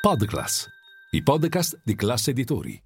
[0.00, 0.66] Podclass,
[1.10, 2.82] i podcast di classe editori.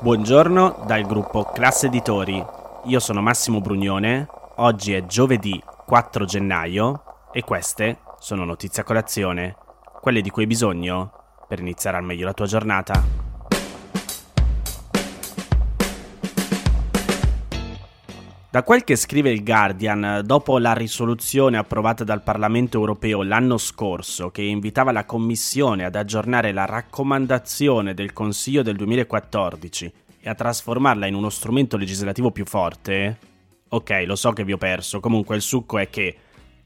[0.00, 2.44] Buongiorno dal gruppo Classe Editori.
[2.86, 4.26] Io sono Massimo Brugnone.
[4.56, 9.54] Oggi è giovedì 4 gennaio e queste sono notizie a colazione,
[10.00, 11.12] quelle di cui hai bisogno
[11.46, 13.23] per iniziare al meglio la tua giornata.
[18.54, 24.30] Da quel che scrive il Guardian, dopo la risoluzione approvata dal Parlamento europeo l'anno scorso
[24.30, 31.08] che invitava la Commissione ad aggiornare la raccomandazione del Consiglio del 2014 e a trasformarla
[31.08, 33.18] in uno strumento legislativo più forte,
[33.70, 36.16] ok, lo so che vi ho perso, comunque il succo è che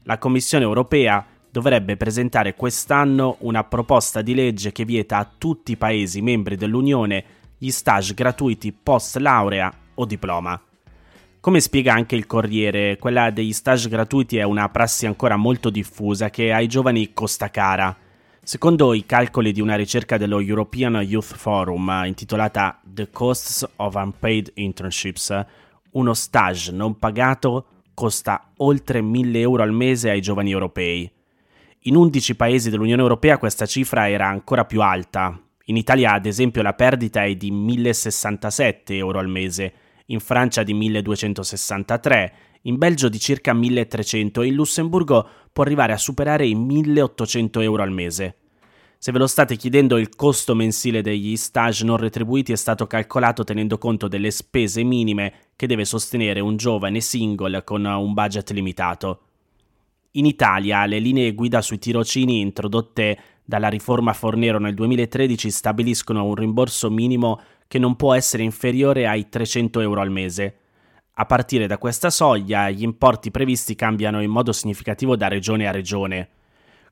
[0.03, 5.77] la Commissione europea dovrebbe presentare quest'anno una proposta di legge che vieta a tutti i
[5.77, 7.23] Paesi membri dell'Unione
[7.57, 10.61] gli stage gratuiti post laurea o diploma.
[11.41, 16.29] Come spiega anche il Corriere, quella degli stage gratuiti è una prassi ancora molto diffusa
[16.29, 17.95] che ai giovani costa cara.
[18.43, 24.51] Secondo i calcoli di una ricerca dello European Youth Forum intitolata The Costs of Unpaid
[24.55, 25.45] Internships,
[25.91, 31.09] uno stage non pagato costa oltre 1000 euro al mese ai giovani europei.
[31.83, 35.41] In 11 paesi dell'Unione Europea questa cifra era ancora più alta.
[35.67, 39.73] In Italia, ad esempio, la perdita è di 1067 euro al mese
[40.09, 45.97] in Francia di 1263, in Belgio di circa 1300 e in Lussemburgo può arrivare a
[45.97, 48.35] superare i 1800 euro al mese.
[48.97, 53.45] Se ve lo state chiedendo, il costo mensile degli stage non retribuiti è stato calcolato
[53.45, 59.21] tenendo conto delle spese minime che deve sostenere un giovane single con un budget limitato.
[60.13, 66.35] In Italia le linee guida sui tirocini introdotte dalla riforma Fornero nel 2013 stabiliscono un
[66.35, 67.39] rimborso minimo
[67.69, 70.55] che non può essere inferiore ai 300 euro al mese.
[71.13, 75.71] A partire da questa soglia, gli importi previsti cambiano in modo significativo da regione a
[75.71, 76.29] regione.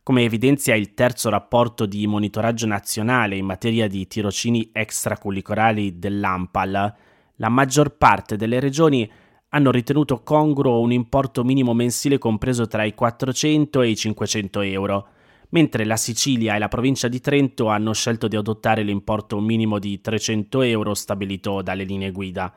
[0.03, 6.95] Come evidenzia il terzo rapporto di monitoraggio nazionale in materia di tirocini extracurricolari dell'AMPAL,
[7.37, 9.11] la maggior parte delle regioni
[9.49, 15.07] hanno ritenuto congruo un importo minimo mensile compreso tra i 400 e i 500 euro,
[15.49, 20.01] mentre la Sicilia e la provincia di Trento hanno scelto di adottare l'importo minimo di
[20.01, 22.53] 300 euro stabilito dalle linee guida.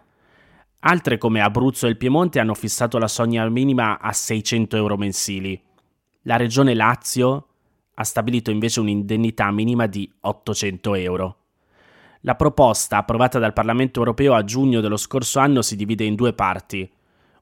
[0.81, 5.61] Altre come Abruzzo e il Piemonte hanno fissato la soglia minima a 600 euro mensili.
[6.23, 7.47] La regione Lazio
[7.95, 11.37] ha stabilito invece un'indennità minima di 800 euro.
[12.23, 16.33] La proposta approvata dal Parlamento europeo a giugno dello scorso anno si divide in due
[16.33, 16.91] parti.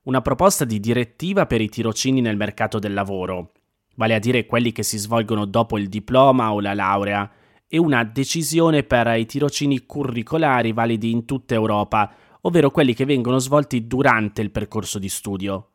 [0.03, 3.53] Una proposta di direttiva per i tirocini nel mercato del lavoro,
[3.99, 7.29] vale a dire quelli che si svolgono dopo il diploma o la laurea,
[7.67, 12.11] e una decisione per i tirocini curricolari validi in tutta Europa,
[12.43, 15.71] ovvero quelli che vengono svolti durante il percorso di studio.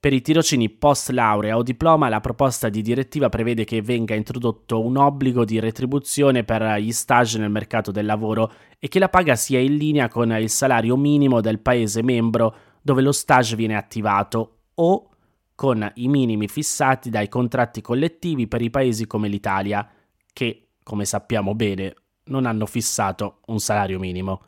[0.00, 4.80] Per i tirocini post laurea o diploma la proposta di direttiva prevede che venga introdotto
[4.80, 9.36] un obbligo di retribuzione per gli stage nel mercato del lavoro e che la paga
[9.36, 14.58] sia in linea con il salario minimo del paese membro dove lo stage viene attivato
[14.74, 15.10] o
[15.58, 19.90] con i minimi fissati dai contratti collettivi per i paesi come l'Italia,
[20.32, 21.96] che, come sappiamo bene,
[22.26, 24.42] non hanno fissato un salario minimo.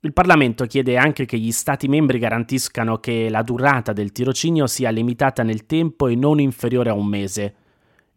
[0.00, 4.90] Il Parlamento chiede anche che gli Stati membri garantiscano che la durata del tirocinio sia
[4.90, 7.54] limitata nel tempo e non inferiore a un mese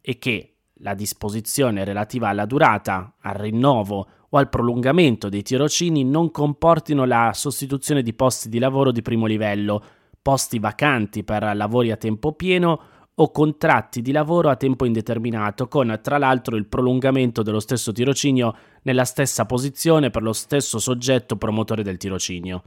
[0.01, 6.31] e che la disposizione relativa alla durata, al rinnovo o al prolungamento dei tirocini non
[6.31, 9.83] comportino la sostituzione di posti di lavoro di primo livello
[10.21, 12.81] posti vacanti per lavori a tempo pieno
[13.13, 18.55] o contratti di lavoro a tempo indeterminato, con tra l'altro il prolungamento dello stesso tirocinio
[18.83, 22.63] nella stessa posizione per lo stesso soggetto promotore del tirocinio.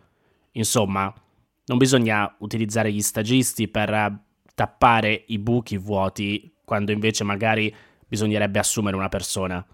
[0.52, 1.12] Insomma,
[1.66, 4.20] non bisogna utilizzare gli stagisti per
[4.54, 7.74] tappare i buchi vuoti, quando invece magari
[8.06, 9.64] bisognerebbe assumere una persona.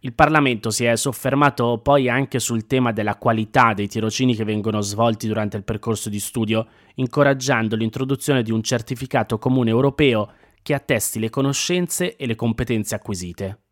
[0.00, 4.80] Il Parlamento si è soffermato poi anche sul tema della qualità dei tirocini che vengono
[4.80, 10.30] svolti durante il percorso di studio, incoraggiando l'introduzione di un certificato comune europeo
[10.62, 13.62] che attesti le conoscenze e le competenze acquisite.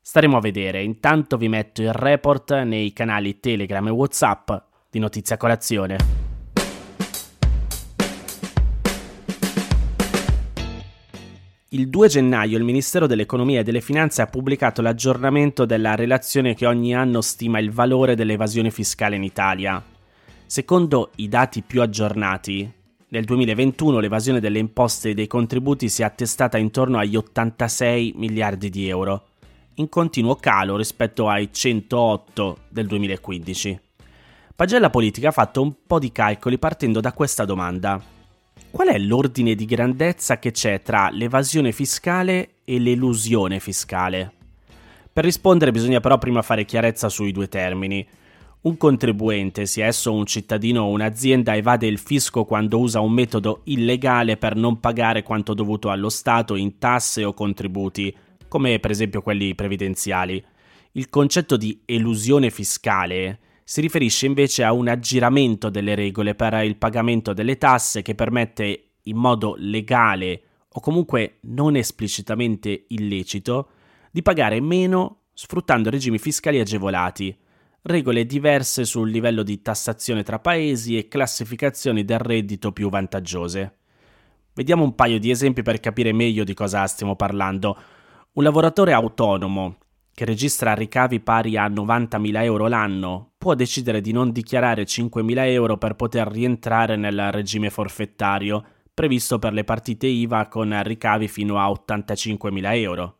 [0.00, 4.50] Staremo a vedere, intanto vi metto il report nei canali Telegram e WhatsApp
[4.88, 6.17] di Notizia Colazione.
[11.70, 16.64] Il 2 gennaio il Ministero dell'Economia e delle Finanze ha pubblicato l'aggiornamento della relazione che
[16.64, 19.84] ogni anno stima il valore dell'evasione fiscale in Italia.
[20.46, 22.72] Secondo i dati più aggiornati,
[23.08, 28.70] nel 2021 l'evasione delle imposte e dei contributi si è attestata intorno agli 86 miliardi
[28.70, 29.26] di euro,
[29.74, 33.80] in continuo calo rispetto ai 108 del 2015.
[34.56, 38.16] Pagella Politica ha fatto un po' di calcoli partendo da questa domanda
[38.70, 44.32] qual è l'ordine di grandezza che c'è tra l'evasione fiscale e l'elusione fiscale?
[45.12, 48.06] Per rispondere bisogna però prima fare chiarezza sui due termini.
[48.60, 53.62] Un contribuente, sia esso un cittadino o un'azienda, evade il fisco quando usa un metodo
[53.64, 58.14] illegale per non pagare quanto dovuto allo Stato in tasse o contributi,
[58.48, 60.44] come per esempio quelli previdenziali.
[60.92, 63.38] Il concetto di elusione fiscale
[63.70, 68.92] si riferisce invece a un aggiramento delle regole per il pagamento delle tasse che permette
[69.02, 73.68] in modo legale o comunque non esplicitamente illecito
[74.10, 77.36] di pagare meno sfruttando regimi fiscali agevolati,
[77.82, 83.80] regole diverse sul livello di tassazione tra paesi e classificazioni del reddito più vantaggiose.
[84.54, 87.76] Vediamo un paio di esempi per capire meglio di cosa stiamo parlando.
[88.32, 89.76] Un lavoratore autonomo
[90.18, 95.78] che registra ricavi pari a 90.000 euro l'anno, può decidere di non dichiarare 5.000 euro
[95.78, 101.68] per poter rientrare nel regime forfettario previsto per le partite IVA con ricavi fino a
[101.68, 103.18] 85.000 euro.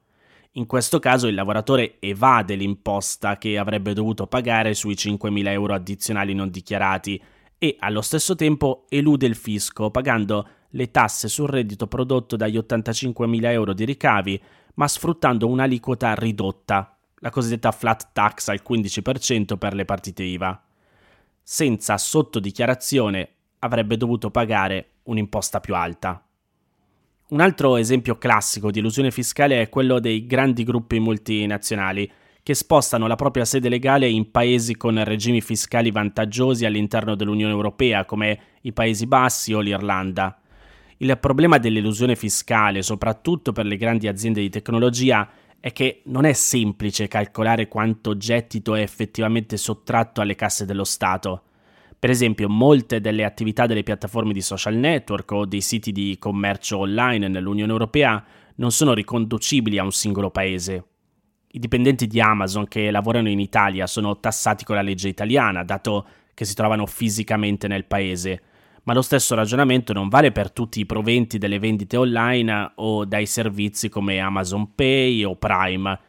[0.55, 6.35] In questo caso il lavoratore evade l'imposta che avrebbe dovuto pagare sui 5.000 euro addizionali
[6.35, 7.23] non dichiarati
[7.59, 13.45] e allo stesso tempo elude il fisco pagando le tasse sul reddito prodotto dagli 85.000
[13.53, 14.43] euro di ricavi
[14.79, 20.63] ma sfruttando un'aliquota ridotta, la cosiddetta flat tax al 15% per le partite IVA.
[21.43, 23.29] Senza sottodichiarazione
[23.59, 26.23] avrebbe dovuto pagare un'imposta più alta.
[27.31, 32.11] Un altro esempio classico di illusione fiscale è quello dei grandi gruppi multinazionali
[32.41, 38.05] che spostano la propria sede legale in paesi con regimi fiscali vantaggiosi all'interno dell'Unione Europea,
[38.05, 40.41] come i Paesi Bassi o l'Irlanda.
[41.01, 45.29] Il problema dell'elusione fiscale, soprattutto per le grandi aziende di tecnologia,
[45.61, 51.43] è che non è semplice calcolare quanto gettito è effettivamente sottratto alle casse dello Stato.
[51.97, 56.79] Per esempio, molte delle attività delle piattaforme di social network o dei siti di commercio
[56.79, 58.25] online nell'Unione Europea
[58.57, 60.85] non sono riconducibili a un singolo paese.
[61.51, 66.07] I dipendenti di Amazon che lavorano in Italia sono tassati con la legge italiana, dato
[66.35, 68.43] che si trovano fisicamente nel paese,
[68.89, 73.27] ma lo stesso ragionamento non vale per tutti i proventi delle vendite online o dai
[73.27, 76.01] servizi come Amazon Pay o Prime.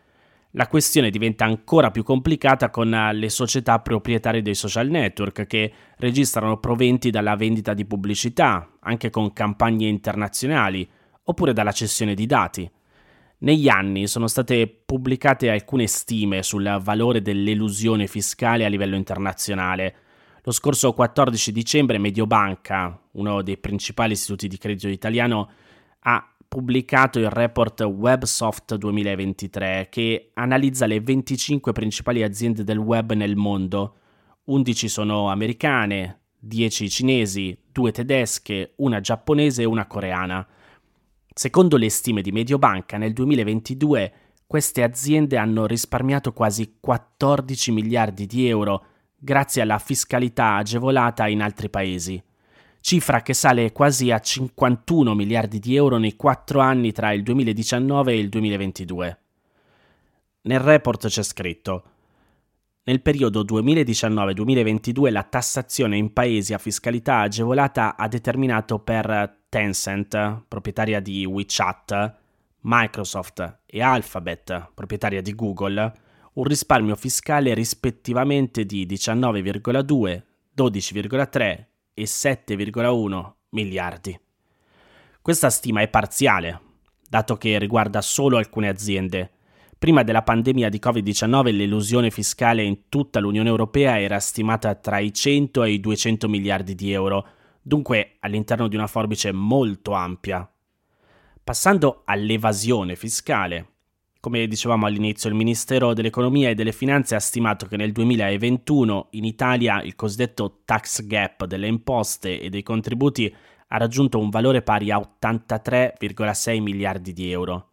[0.52, 6.58] La questione diventa ancora più complicata con le società proprietarie dei social network che registrano
[6.60, 10.90] proventi dalla vendita di pubblicità, anche con campagne internazionali,
[11.24, 12.72] oppure dalla cessione di dati.
[13.40, 19.96] Negli anni sono state pubblicate alcune stime sul valore dell'elusione fiscale a livello internazionale,
[20.50, 25.48] lo scorso 14 dicembre Mediobanca, uno dei principali istituti di credito italiano,
[26.00, 33.36] ha pubblicato il report WebSoft 2023 che analizza le 25 principali aziende del web nel
[33.36, 33.98] mondo.
[34.46, 40.48] 11 sono americane, 10 cinesi, 2 tedesche, una giapponese e una coreana.
[41.32, 44.14] Secondo le stime di Mediobanca, nel 2022
[44.48, 48.84] queste aziende hanno risparmiato quasi 14 miliardi di euro
[49.20, 52.22] grazie alla fiscalità agevolata in altri paesi,
[52.80, 58.12] cifra che sale quasi a 51 miliardi di euro nei quattro anni tra il 2019
[58.14, 59.20] e il 2022.
[60.42, 61.84] Nel report c'è scritto
[62.90, 71.00] nel periodo 2019-2022 la tassazione in paesi a fiscalità agevolata ha determinato per Tencent, proprietaria
[71.00, 72.16] di WeChat,
[72.62, 75.94] Microsoft e Alphabet, proprietaria di Google,
[76.40, 80.24] un risparmio fiscale rispettivamente di 19,2,
[80.58, 84.18] 12,3 e 7,1 miliardi.
[85.22, 86.62] Questa stima è parziale,
[87.10, 89.32] dato che riguarda solo alcune aziende.
[89.78, 95.14] Prima della pandemia di Covid-19 l'elusione fiscale in tutta l'Unione Europea era stimata tra i
[95.14, 97.28] 100 e i 200 miliardi di euro,
[97.62, 100.50] dunque all'interno di una forbice molto ampia.
[101.44, 103.69] Passando all'evasione fiscale,
[104.20, 109.24] come dicevamo all'inizio, il Ministero dell'Economia e delle Finanze ha stimato che nel 2021 in
[109.24, 113.34] Italia il cosiddetto tax gap delle imposte e dei contributi
[113.68, 117.68] ha raggiunto un valore pari a 83,6 miliardi di euro.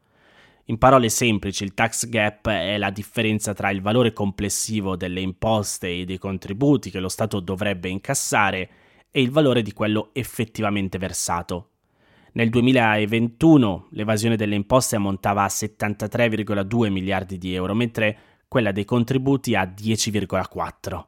[0.67, 5.89] In parole semplici, il tax gap è la differenza tra il valore complessivo delle imposte
[5.89, 8.69] e dei contributi che lo Stato dovrebbe incassare
[9.11, 11.71] e il valore di quello effettivamente versato.
[12.37, 19.55] Nel 2021 l'evasione delle imposte ammontava a 73,2 miliardi di euro, mentre quella dei contributi
[19.55, 21.05] a 10,4.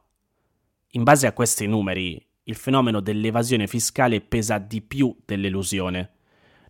[0.93, 6.13] In base a questi numeri, il fenomeno dell'evasione fiscale pesa di più dell'elusione.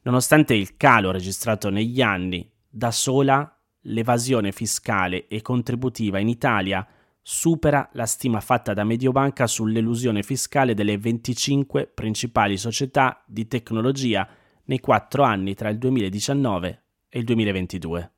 [0.02, 6.86] Nonostante il calo registrato negli anni, da sola l'evasione fiscale e contributiva in Italia
[7.22, 14.28] supera la stima fatta da Mediobanca sull'elusione fiscale delle 25 principali società di tecnologia
[14.70, 18.12] nei quattro anni tra il 2019 e il 2022.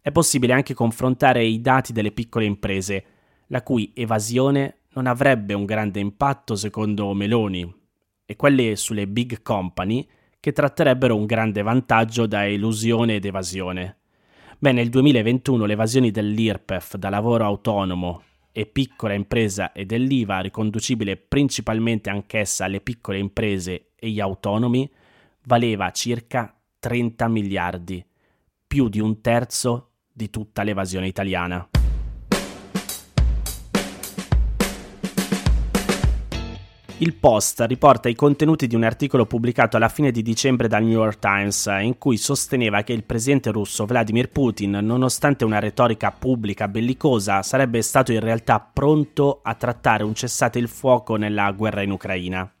[0.00, 3.04] È possibile anche confrontare i dati delle piccole imprese,
[3.48, 7.74] la cui evasione non avrebbe un grande impatto secondo Meloni,
[8.24, 10.06] e quelle sulle big company
[10.38, 13.96] che tratterebbero un grande vantaggio da elusione ed evasione.
[14.60, 18.22] Beh, nel 2021 le evasioni dell'IRPEF da lavoro autonomo
[18.52, 24.88] e piccola impresa e dell'IVA, riconducibile principalmente anch'essa alle piccole imprese e gli autonomi,
[25.48, 28.04] valeva circa 30 miliardi,
[28.66, 31.66] più di un terzo di tutta l'evasione italiana.
[37.00, 40.98] Il Post riporta i contenuti di un articolo pubblicato alla fine di dicembre dal New
[40.98, 46.68] York Times, in cui sosteneva che il presidente russo Vladimir Putin, nonostante una retorica pubblica
[46.68, 51.92] bellicosa, sarebbe stato in realtà pronto a trattare un cessate il fuoco nella guerra in
[51.92, 52.52] Ucraina.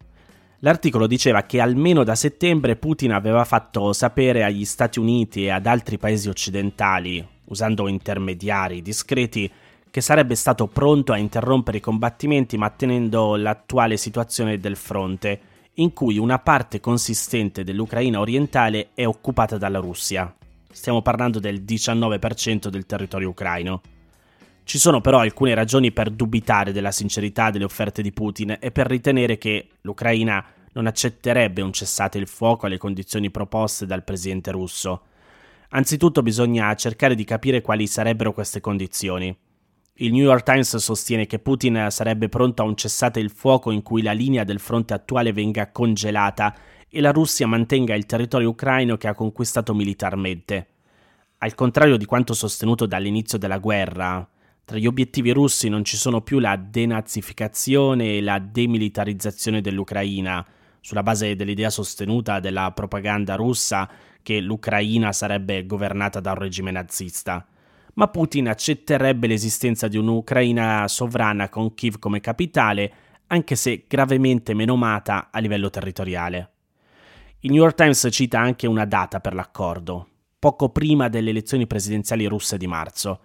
[0.60, 5.66] L'articolo diceva che almeno da settembre Putin aveva fatto sapere agli Stati Uniti e ad
[5.66, 9.48] altri paesi occidentali, usando intermediari discreti,
[9.88, 15.40] che sarebbe stato pronto a interrompere i combattimenti mantenendo l'attuale situazione del fronte,
[15.74, 20.34] in cui una parte consistente dell'Ucraina orientale è occupata dalla Russia.
[20.70, 23.80] Stiamo parlando del 19% del territorio ucraino.
[24.68, 28.86] Ci sono però alcune ragioni per dubitare della sincerità delle offerte di Putin e per
[28.86, 35.04] ritenere che l'Ucraina non accetterebbe un cessate il fuoco alle condizioni proposte dal presidente russo.
[35.70, 39.34] Anzitutto bisogna cercare di capire quali sarebbero queste condizioni.
[39.94, 43.80] Il New York Times sostiene che Putin sarebbe pronto a un cessate il fuoco in
[43.80, 46.54] cui la linea del fronte attuale venga congelata
[46.90, 50.66] e la Russia mantenga il territorio ucraino che ha conquistato militarmente.
[51.38, 54.28] Al contrario di quanto sostenuto dall'inizio della guerra,
[54.68, 60.44] tra gli obiettivi russi non ci sono più la denazificazione e la demilitarizzazione dell'Ucraina,
[60.82, 63.88] sulla base dell'idea sostenuta della propaganda russa
[64.22, 67.46] che l'Ucraina sarebbe governata da un regime nazista.
[67.94, 72.92] Ma Putin accetterebbe l'esistenza di un'Ucraina sovrana con Kiev come capitale,
[73.28, 76.50] anche se gravemente menomata a livello territoriale.
[77.40, 80.08] Il New York Times cita anche una data per l'accordo,
[80.38, 83.20] poco prima delle elezioni presidenziali russe di marzo,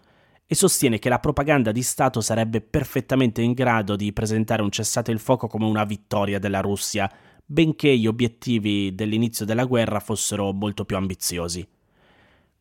[0.45, 5.11] e sostiene che la propaganda di Stato sarebbe perfettamente in grado di presentare un cessate
[5.11, 7.11] il fuoco come una vittoria della Russia,
[7.45, 11.67] benché gli obiettivi dell'inizio della guerra fossero molto più ambiziosi.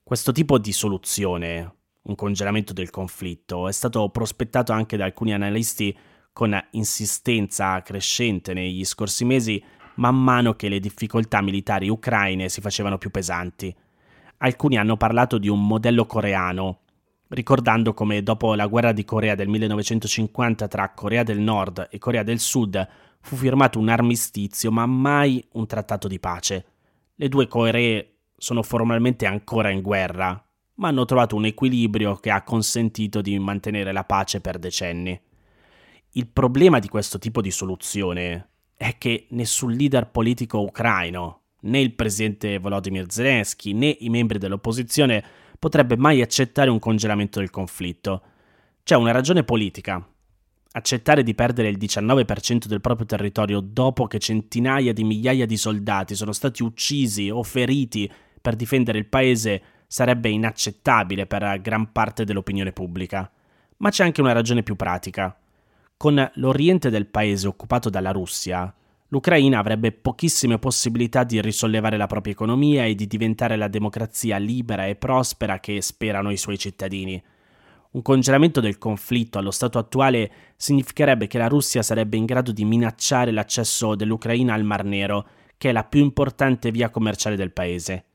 [0.03, 5.97] Questo tipo di soluzione, un congelamento del conflitto, è stato prospettato anche da alcuni analisti
[6.33, 9.63] con insistenza crescente negli scorsi mesi
[9.97, 13.75] man mano che le difficoltà militari ucraine si facevano più pesanti.
[14.39, 16.81] Alcuni hanno parlato di un modello coreano,
[17.33, 22.23] ricordando come dopo la guerra di Corea del 1950 tra Corea del Nord e Corea
[22.23, 22.89] del Sud
[23.21, 26.67] fu firmato un armistizio ma mai un trattato di pace.
[27.15, 32.43] Le due Coree sono formalmente ancora in guerra, ma hanno trovato un equilibrio che ha
[32.43, 35.19] consentito di mantenere la pace per decenni.
[36.11, 41.95] Il problema di questo tipo di soluzione è che nessun leader politico ucraino, né il
[41.95, 45.23] presidente Volodymyr Zelensky, né i membri dell'opposizione
[45.59, 48.23] potrebbe mai accettare un congelamento del conflitto.
[48.83, 50.05] C'è una ragione politica.
[50.75, 56.15] Accettare di perdere il 19% del proprio territorio dopo che centinaia di migliaia di soldati
[56.15, 62.73] sono stati uccisi o feriti per difendere il paese sarebbe inaccettabile per gran parte dell'opinione
[62.73, 63.31] pubblica.
[63.77, 65.37] Ma c'è anche una ragione più pratica.
[65.97, 68.75] Con l'oriente del paese occupato dalla Russia,
[69.13, 74.87] l'Ucraina avrebbe pochissime possibilità di risollevare la propria economia e di diventare la democrazia libera
[74.87, 77.23] e prospera che sperano i suoi cittadini.
[77.91, 82.65] Un congelamento del conflitto allo stato attuale significherebbe che la Russia sarebbe in grado di
[82.65, 85.27] minacciare l'accesso dell'Ucraina al Mar Nero,
[85.59, 88.07] che è la più importante via commerciale del paese.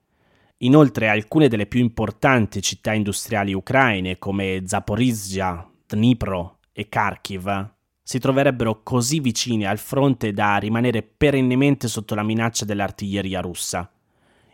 [0.61, 7.75] Inoltre alcune delle più importanti città industriali ucraine come Zaporizhia, Dnipro e Kharkiv
[8.07, 13.91] si troverebbero così vicine al fronte da rimanere perennemente sotto la minaccia dell'artiglieria russa.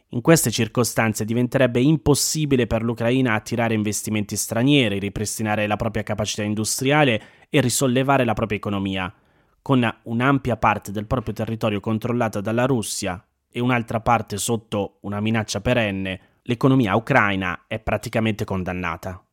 [0.07, 7.22] In queste circostanze diventerebbe impossibile per l'Ucraina attirare investimenti stranieri, ripristinare la propria capacità industriale
[7.51, 9.13] e risollevare la propria economia,
[9.62, 15.62] con un'ampia parte del proprio territorio controllata dalla Russia e un'altra parte sotto una minaccia
[15.62, 19.24] perenne, l'economia ucraina è praticamente condannata.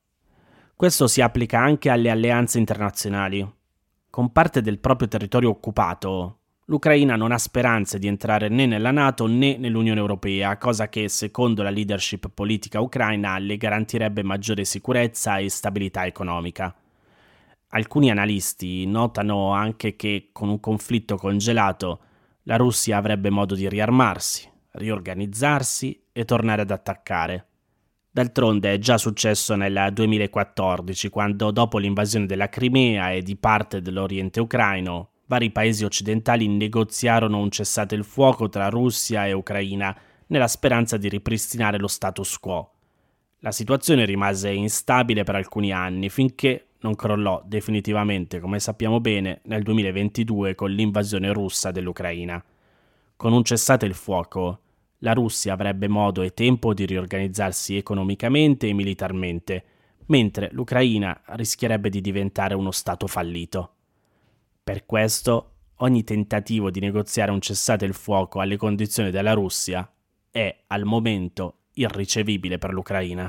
[0.76, 3.59] Questo si applica anche alle alleanze internazionali.
[4.10, 9.26] Con parte del proprio territorio occupato, l'Ucraina non ha speranze di entrare né nella Nato
[9.26, 15.48] né nell'Unione Europea, cosa che, secondo la leadership politica ucraina, le garantirebbe maggiore sicurezza e
[15.48, 16.74] stabilità economica.
[17.72, 22.00] alcuni analisti notano anche che con un conflitto congelato
[22.44, 27.49] la Russia avrebbe modo di riarmarsi, riorganizzarsi e tornare ad attaccare.
[28.12, 34.40] D'altronde è già successo nel 2014, quando dopo l'invasione della Crimea e di parte dell'Oriente
[34.40, 40.96] ucraino, vari paesi occidentali negoziarono un cessate il fuoco tra Russia e Ucraina nella speranza
[40.96, 42.72] di ripristinare lo status quo.
[43.38, 49.62] La situazione rimase instabile per alcuni anni finché non crollò definitivamente, come sappiamo bene, nel
[49.62, 52.42] 2022 con l'invasione russa dell'Ucraina.
[53.14, 54.60] Con un cessate il fuoco,
[55.00, 59.64] la Russia avrebbe modo e tempo di riorganizzarsi economicamente e militarmente,
[60.06, 63.74] mentre l'Ucraina rischierebbe di diventare uno Stato fallito.
[64.62, 69.90] Per questo, ogni tentativo di negoziare un cessate il fuoco alle condizioni della Russia
[70.30, 73.28] è al momento irricevibile per l'Ucraina.